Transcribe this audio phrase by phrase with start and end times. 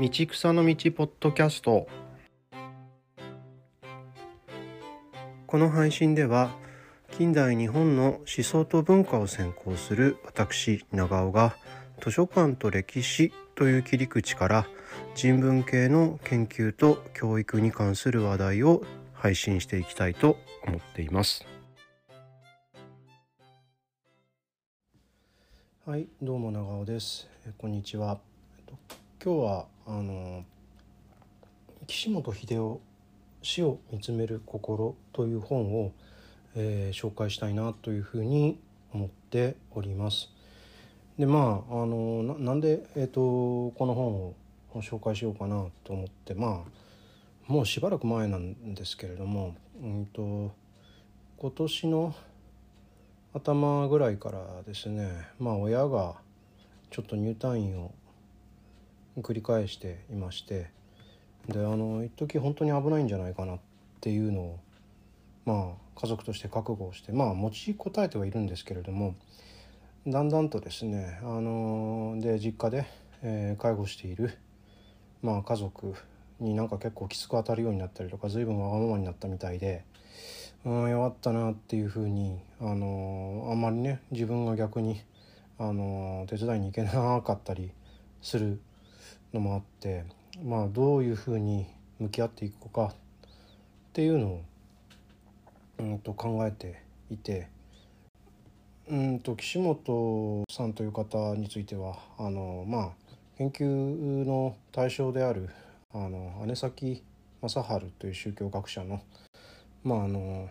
[0.00, 1.86] 道草の道ポッドキャスト。
[5.46, 6.50] この配信では
[7.10, 11.54] 近代日本の思想と文化を専攻する私長尾が
[12.02, 14.66] 図書館と歴史という切り口から
[15.14, 18.82] 人文系の研究と教育に関する話題を
[19.12, 21.44] 配信していきたいと思っています。
[25.84, 27.28] はいどうも長尾です。
[27.46, 28.18] えこんにちは。
[29.24, 30.44] 今日はあの
[31.86, 32.80] 岸本秀夫
[33.40, 35.92] 死を見つめる心という本を、
[36.56, 38.58] えー、紹介したいなというふうに
[38.92, 40.28] 思っております。
[41.20, 44.34] でまああのなんで、えーと、この本を
[44.80, 46.64] 紹介しようかなと思ってま
[47.46, 50.50] あもうしばらく前なんですけれども、うんと、
[51.38, 52.12] 今年の
[53.34, 56.16] 頭ぐらいからですねまあ親が
[56.90, 57.92] ちょっと入退院を
[59.18, 60.70] 繰り返していまして
[61.48, 63.58] であの一時本当に危ないんじゃないかなっ
[64.00, 64.60] ていうのを
[65.44, 69.14] まあ家族として覚悟をしてまあ持ちこたえてはいるんですけれども
[70.06, 72.86] だんだんとですねあので実家で、
[73.22, 74.38] えー、介護している、
[75.22, 75.94] まあ、家族
[76.40, 79.84] になんか結構きつく当たるようになったりとか随分わがままになったみたいで
[80.64, 85.00] うん弱ったなっていうふうにあのあんまりね自分が逆に
[85.58, 87.70] あの手伝いに行けなかったり
[88.20, 88.60] する
[89.32, 90.04] のもあって
[90.44, 91.66] まあどういうふうに
[91.98, 92.94] 向き合っていくかっ
[93.92, 94.42] ていうのを、
[95.78, 97.48] うんと考えていて
[98.88, 102.90] うんと岸本さんという方についてはあのまあ
[103.38, 105.48] 研究の対象である
[105.92, 107.02] あの姉崎
[107.40, 109.02] 正治という宗教学者の
[109.82, 110.48] まああの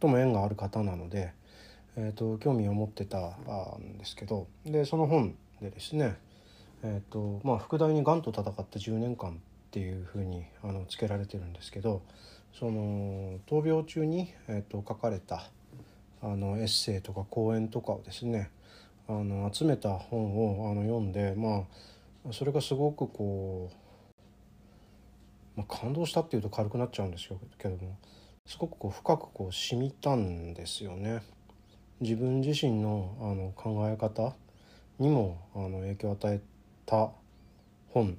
[0.00, 1.32] とも縁がある方なので、
[1.96, 3.18] えーと、興味を持ってた
[3.78, 6.18] んですけどでその本でですね
[6.86, 9.36] えーとまあ、副題に「がんと戦って10年間」っ
[9.70, 12.02] ていうふうにあのつけられてるんですけど
[12.52, 15.50] その闘病中に、えーと、書かれた
[16.22, 18.50] あのエッセイとか講演とかをですね
[19.08, 21.64] あの集めた本をあの読んでま
[22.28, 23.70] あそれがすごくこ
[25.56, 27.96] う、まあ、感動したっていうと軽くなっちゃうんですけども
[28.46, 31.22] すごくこう深くこう染みたんですよね。
[32.00, 34.34] 自分自身のあの考え方
[34.98, 36.40] にもあの影響を与え
[36.86, 37.10] た
[37.90, 38.16] 本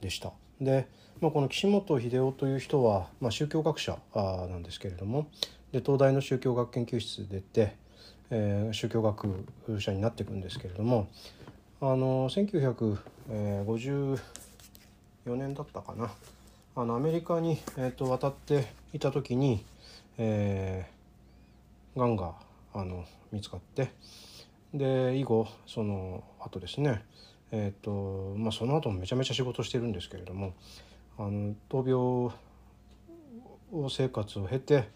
[0.00, 0.32] でした。
[0.60, 0.88] で、
[1.20, 5.28] まあ、この岸本秀夫という人は、まあ、宗教学者なんですけれども
[5.72, 7.76] で東大の宗教学研究室出て、
[8.30, 9.44] えー、宗教学
[9.78, 11.08] 者になっていくんですけれども
[11.80, 14.18] あの1954
[15.26, 16.10] 年だったかな
[16.74, 19.64] あのアメリカに、えーと、渡っていた時に、
[20.18, 22.34] えー、がんが
[22.74, 23.92] あの見つかって
[24.74, 27.02] で以後その後ですね
[27.52, 30.54] えーとまあ、その後もめちゃめちゃ仕事してるんですけれども
[31.18, 32.30] あの闘
[33.72, 34.88] 病生活を経て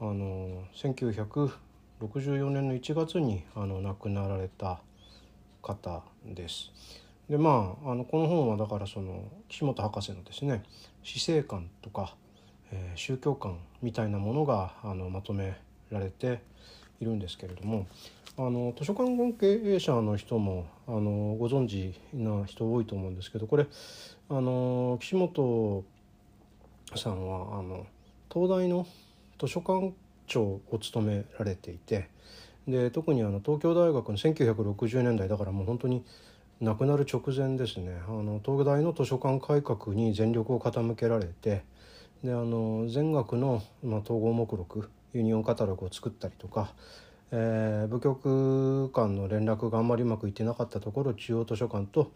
[0.00, 4.80] あの1964年の1月にあの亡くなられた
[5.62, 6.70] 方です。
[7.28, 10.62] でまああのこの本はだからその岸本博士のですね
[11.02, 12.14] 死生観とか、
[12.70, 15.56] えー、宗教観みたいなものがあのまとめ
[15.90, 16.40] られて
[17.00, 17.86] いるんですけれども
[18.38, 23.66] あの図書館経営者の人もあのご存知な人多いと思うんですけどこれ
[24.28, 25.84] あの岸本
[26.94, 27.86] さんはあの
[28.30, 28.86] 東大の
[29.40, 29.94] 図書館
[30.26, 32.10] 長を務められていて
[32.68, 36.04] で特にあの東京大学の1960年代だからもう本当に
[36.60, 38.00] 亡くなる直前ですね。
[38.08, 41.64] あの東大の図書館改革に全力を傾けられて
[42.24, 46.72] であの全学の、まあ、統合目録ユニオンカタログを作ったりとか
[47.32, 52.12] えー、部局間の連絡があんまりうまくいってなかったところ中央図書館と、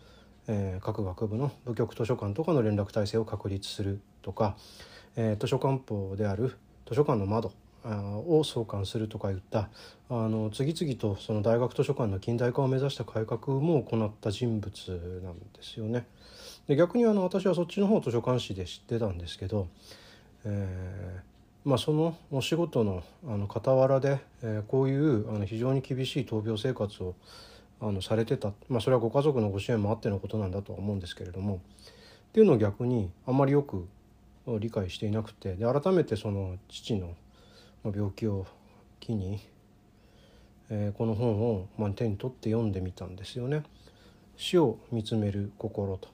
[0.46, 4.56] えー、各学部の部局図書館とかの連絡体制を確立するとか、
[5.16, 6.56] えー、図書館法である
[6.88, 7.52] 図書館の窓
[7.84, 9.70] を創刊するとかいった
[10.10, 16.06] あの次々とその大学図書館の近代化を目指した改革も行った人物なんですよね。
[16.66, 19.68] で逆にあの私はそっちの方図書館誌で知ってたんですけど、
[20.44, 21.22] え
[21.64, 27.14] まあ、そのお仕事のあの傍らで、えー、こういうあの非常に厳しい闘病生活を
[27.80, 31.60] あのされてた、まあ、それはご家族のご支援もあってのことなんだとは思うんですけれども。
[32.30, 33.88] っていうのを逆にあんまりよく
[34.60, 35.56] 理解していなくて。
[35.56, 37.14] で改めてその父の
[37.84, 38.46] 病気を
[39.00, 39.40] 機に、
[40.70, 43.64] えー、この本を、まあ、手に取って読んでみたんですよね。
[44.36, 46.08] 死を見つめる心と。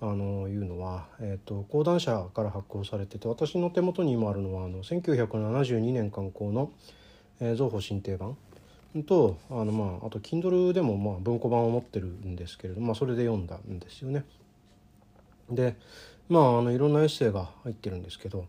[0.00, 6.70] あのいうのは、えーと、講談社から発行されてて私の手元に今あるのはあの1972年刊行の
[7.40, 8.36] 「えー、増補新定版」
[9.06, 14.24] とあの、まあ、あと Kindle でもまあ文庫版を持ってるんですけれども、まあ、それで読んだんですよね。
[15.50, 15.76] で
[16.28, 18.46] まああのいろんなエッセイが入ってるんですけど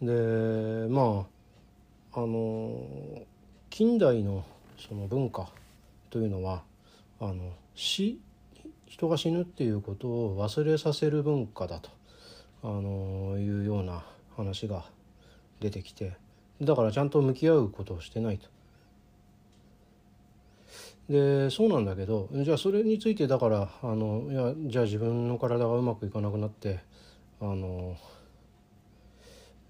[0.00, 1.26] でま
[2.12, 3.22] ああの
[3.68, 4.44] 近代の
[4.78, 5.48] その文化
[6.10, 6.62] というのは
[7.20, 8.20] あの死
[8.90, 11.90] 人が死ぬっていうことを忘れさせる文化だと
[12.64, 14.04] あのいうような
[14.36, 14.84] 話が
[15.60, 16.16] 出てきて
[16.60, 18.48] だからちゃんと向き合うことをしてないと。
[21.08, 26.80] でそうなんだけどじゃあそれについてだからあのいやじゃあ自分の体がうまくいかなくなって
[27.40, 27.96] あの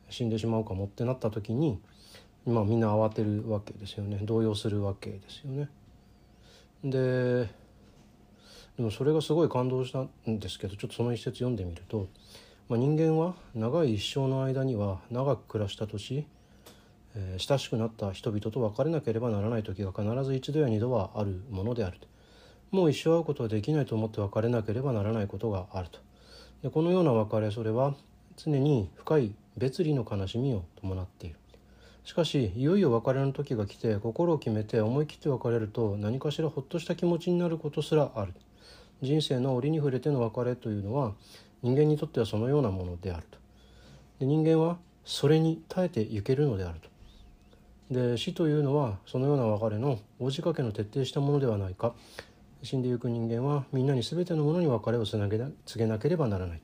[0.08, 1.78] 死んでしまうかもってなった時に、
[2.46, 5.68] まあ、みんな慌てるわけですよね動揺するわけですよね。
[6.84, 7.48] で
[8.80, 12.08] でもそれがすごい感動したんですけどちょっとその一節読んでみると、
[12.66, 16.24] まあ、人間は長い一生の間には長く暮らした年、
[17.14, 22.08] えー、親しくなった人々と別れなければならない時が必ず一度や二度はあるものであると。
[22.70, 25.98] もう一生会うことはできないと思って別れなければならないことがあると。
[26.62, 27.94] でこのような別れそれは
[28.38, 31.36] 常に深い別離の悲しみを伴っている。
[32.04, 38.32] しかしいよいよ別れの時が来て心を決めて思い切って別れると何かしらほっとした気持ちになることすらある。
[39.02, 41.12] 人生の折に触れての別れというのは
[41.62, 43.38] 人間にとってはそのようなものであると。
[44.18, 46.90] で人間はそれに耐えていけるのであると。
[47.90, 51.94] で死というのはそのような別れの大仕掛けの徹底したものではないか。
[52.62, 55.54] 死んでゆく人間はみんなに全てのものに別れをつなげ告
[55.84, 56.60] げなければならない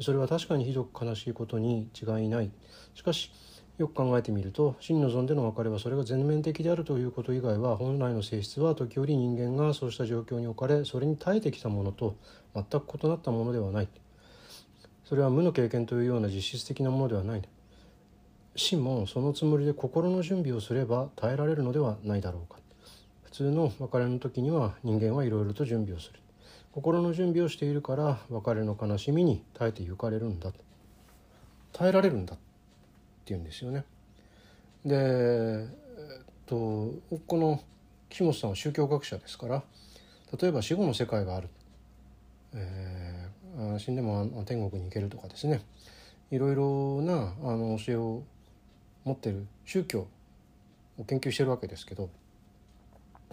[0.00, 2.50] それは確かにひどく悲しいことに違いない。
[2.94, 3.30] しかし
[3.78, 12.16] よく考えてみると真に望んでの別れはそれが全面的であるということ以外は本来の性質は時折人間がそうした状況に置かれそれに耐えてきたものと
[12.54, 13.88] 全く異なったものではない。
[15.04, 17.42] それは無の経験というような実質的なものではない。
[18.56, 22.58] 死もそのつもりで心の準備をすれば耐えられるのではないだろうか。
[23.24, 26.20] 普通の別れの時には人間はいろいろと準備をする。
[26.72, 30.52] 心の準備をしているから別れの悲しみに耐えてゆかれるんだ
[31.72, 32.36] 耐えられるんだ
[33.26, 33.84] っていうんですよね。
[34.84, 36.92] で、えっと、
[37.26, 37.60] この
[38.08, 39.64] 岸本さんは宗教学者ですから
[40.40, 41.48] 例えば死後の世界がある、
[42.54, 45.60] えー、死んでも天国に行けるとかですね
[46.30, 48.22] いろいろなあの教えを
[49.04, 50.06] 持ってる宗教
[50.98, 52.08] を研究してるわけですけど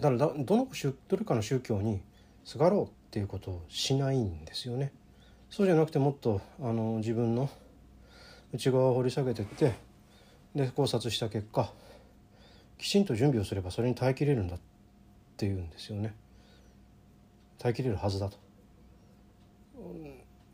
[0.00, 2.02] だからどのどれかの宗教に
[2.44, 4.92] すがろうっていうことをしないんですよね。
[5.50, 7.48] そうじゃなくてもっとあの自分の
[8.54, 9.74] 内側を掘り下げてって
[10.54, 11.72] で考察した結果
[12.78, 14.60] きちんと準備をすればそれに耐えきれるんだっ
[15.36, 16.14] ていうんですよね
[17.58, 18.36] 耐えきれるはずだと。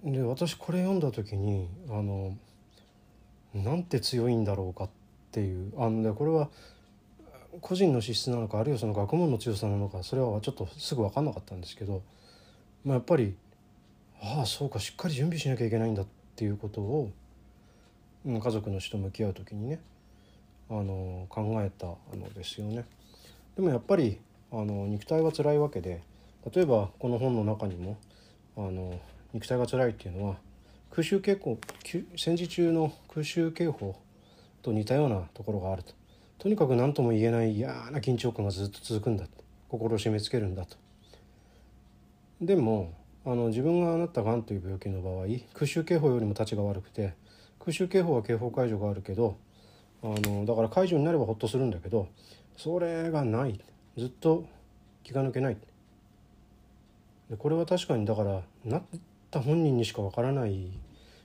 [0.05, 2.37] で私これ読んだ時にあの
[3.53, 4.91] なんて強いんだろうかっ
[5.31, 6.49] ていうあの、ね、これは
[7.61, 12.03] 個人の資質なのかあるいはその学問の強さなのかそれはちょっとすぐ分かんなかったんですけど、
[12.85, 13.35] まあ、やっぱり
[14.23, 16.07] ああそうかしっかり準備しなきゃいけないんだっ
[16.37, 17.11] ていうことを
[18.27, 19.81] 家族の人と向き合う時にね
[20.69, 22.85] あの考えたのですよね。
[23.57, 24.19] でもやっぱり
[24.53, 26.03] あの肉体は辛いわけで
[26.55, 27.97] 例えばこの本の中にも
[28.57, 29.01] あの
[29.33, 30.37] 肉体が辛いっていうのは
[30.91, 31.59] 空襲警報
[32.17, 33.97] 戦時中の空襲警報
[34.63, 35.95] と似たようなところがあると。
[36.39, 39.31] とにかく何とも言えない嫌な緊張感がずっと続くんだと。
[39.71, 40.77] 心を締め付けるんだと。
[42.41, 42.93] でも
[43.25, 47.15] あの自分がなったがんという病気の場合空襲警報よりも立ちが悪くて
[47.61, 49.37] 空襲警報は警報解除があるけど
[50.03, 52.09] あのだから解除になればほっとするんだけど
[52.57, 53.61] それがない。
[53.97, 54.45] ずっと
[55.03, 55.57] 気が抜けない。
[57.29, 58.83] でこれは確かにだからなっ
[59.31, 60.71] た本人にしかわからない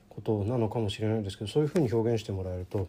[0.10, 2.88] ことなのかもしれないですけどそういうふうに表現してもらえると、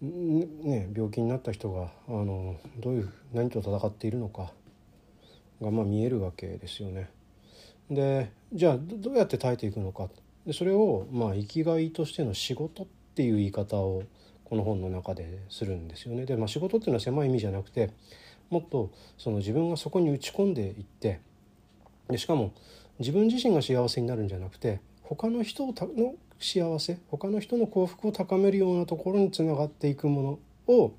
[0.00, 4.52] ね、病気になった人があのどういう何と戦っているのか
[5.60, 7.10] がまあ見えるわけですよね。
[7.90, 10.08] でじゃあどうやって耐えていくのか。
[10.46, 14.02] でそれをまあ生きがいとしての仕事っていう言い方を
[14.44, 16.26] この本の中でするんですよね。
[16.26, 17.90] で、まあ、仕事っていうのは狭い意味じゃなくて
[18.50, 21.20] もっとその自分がそこに打ち込んでいって
[22.08, 22.52] でしかも
[22.98, 25.74] 自分自身が幸せになるんじゃなくて他の人の
[26.38, 30.94] 幸せ他の人の幸福を高めるようなところにつながっていくものを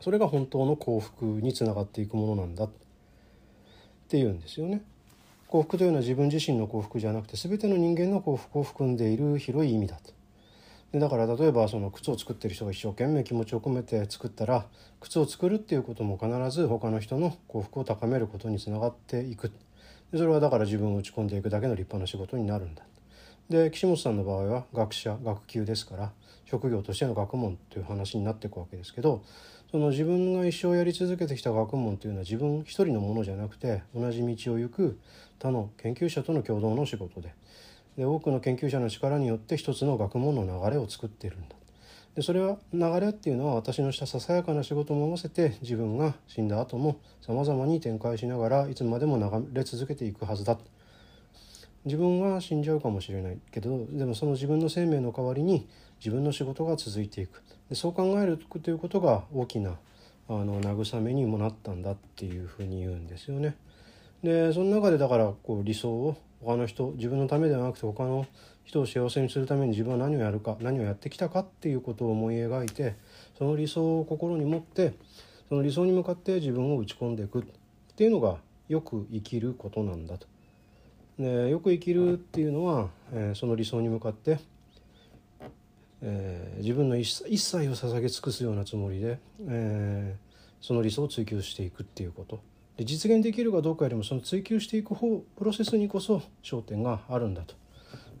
[0.00, 2.70] それが本当の幸福につながっていくものなんだっ
[4.08, 4.82] ていうんですよね。
[5.54, 10.12] 幸福というのは自分自身の幸福じゃなくて全ての人間の幸福を含んでいる広い意味だと。
[10.90, 14.66] でだから例えばその靴を作ってる人が一生懸命気持ちを込めて作ったら
[14.98, 19.52] 靴を作るっていうことも必ず他の人の幸福を高めることにつながっていく
[20.10, 22.82] でそれはだから自分を打ち込んでいくだけの立派な仕事になるんだ
[23.48, 26.12] で岸本さんの場合は学者学級ですから
[26.46, 29.22] 職業としての学問という話になっていくわけですけど
[29.74, 35.00] その自分が一生やり続けてきた学問というのは自分一人のものじゃなくて同じ道を行く
[35.40, 37.34] 他の研究者との共同の仕事で。
[37.98, 41.56] で多くの研究者の力によって一つの学問の流れを作っているんだ。
[42.14, 50.56] でそれは流れっていうのは私のしたささやかな仕事も合わせて自分が死んだ後もさまざまに展開しながらいつまでも流れ続けていくはずだ
[51.84, 59.76] 自分は死んじゃうかもしれないけどでもその自分の生命の代わりに自分の仕事が続いていくでそう考えるということが大きな
[60.28, 63.56] あの慰めにもなったんだっていうふうに言うんですよね。
[64.22, 68.26] でその中でだからこう理想を他の人自分のためではなくて他の
[68.64, 72.96] 人を幸せにするために自分は何をやるか何をやってきたかっていうことを思い描いて
[73.36, 74.94] その理想を心に持って
[75.48, 77.44] その理想に向かって自分を打ち込んでいくっ
[77.96, 78.38] ていうのが
[78.68, 80.26] よく生きることなんだと。
[81.18, 84.40] でよく生きるっていうのは、えー、その理想に向かって、
[86.02, 89.18] えー、自分の一切を捧げ尽くすようなつもりで、
[89.48, 92.40] えー、その理想を追求していくっていうこと。
[92.76, 97.54] で実現できるかどうかよりもその追求していく方プロセスにこそ焦点があるんだと、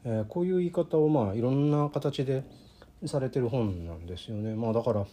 [0.04, 2.44] えー、こういう言い方をまあいろんな形で
[3.06, 4.54] されてる本なんですよね。
[4.54, 5.04] まあ、だから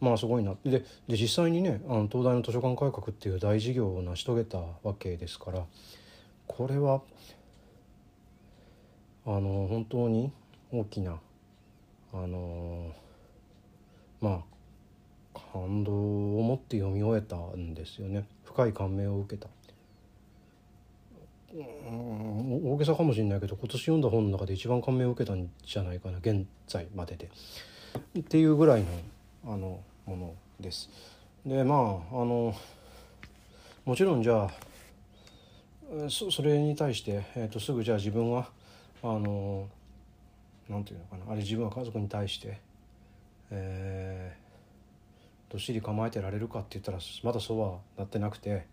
[0.00, 0.54] まあすごいな。
[0.64, 5.66] でで実際にねあの東大の図書館改革っていう大事業を成し遂げたわけですから
[6.48, 7.00] これは
[9.24, 10.32] あの本当に
[10.72, 11.20] 大きな
[12.12, 12.90] あの
[14.20, 14.42] ま
[15.34, 19.48] あ感動を持って読み終えたんですよね深い感銘を受けた
[21.54, 22.72] うん。
[22.72, 27.30] 大げさかもしれないけど今年読んだ本の中で一番感銘を受けたんじゃないかな現在までで。
[28.18, 28.86] っていうぐらいの
[29.46, 30.90] あのものです。
[31.46, 32.54] でまああの
[33.84, 34.50] もちろんじゃあ
[36.10, 38.50] そそれに対して、えーと、すぐじゃあ自分は
[39.02, 39.68] あの
[40.68, 42.60] なんていうのかなあれ自分は家族に対して、
[43.50, 48.66] えー、どっしり構えてられるかって言ったらまだそうはなってなくて、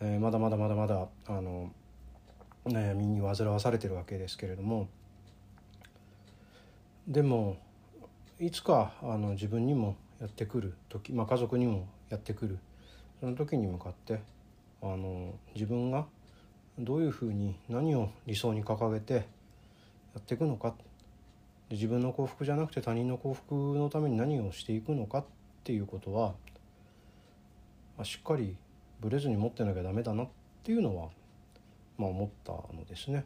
[0.00, 1.72] えー、まだまだまだまだあの
[2.64, 4.88] 悩みに煩わされてるわけですけれども
[7.08, 7.56] でも
[8.38, 12.60] いつかあの自分にもやってくる時、まあ、家族にもやってくる
[13.18, 14.20] その時に向かって
[14.80, 16.06] あの自分が
[16.78, 19.20] どういうふうに何を理想に掲げてや
[20.18, 20.74] っていくのか
[21.70, 25.24] 自分の幸福じゃなくて他人の幸福のために何をしていくのかっ
[25.64, 26.34] ていうことは
[28.04, 28.56] しっかり
[29.00, 30.28] ぶれずに持ってなきゃダメだなっ
[30.62, 31.08] ていうのは、
[31.98, 33.24] まあ、思ったのですね。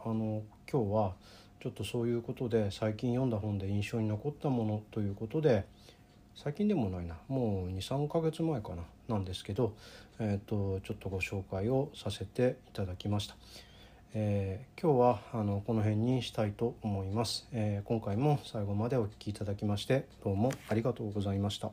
[0.00, 1.12] あの今日は
[1.60, 5.64] ちょっとそういうことで最近読んだ本で印象に残ったものということで
[6.34, 9.74] 最近でもないなもう23ヶ月前かななんですけど、
[10.18, 13.36] えーと、ちょっとご紹介をさせていただきました。
[14.16, 21.72] えー、今日はあのこの辺にしたいと思います、えー、今回も最後までお聴きいただきましてどうもありがとうございました。